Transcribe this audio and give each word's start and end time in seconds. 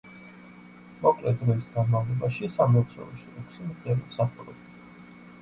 მოკლე 1.03 1.33
დროის 1.41 1.67
განმავლობაში 1.75 2.49
სამლოცველოში 2.55 3.31
ექვსი 3.43 3.69
მღვდელი 3.69 4.09
მსახურობდა. 4.09 5.23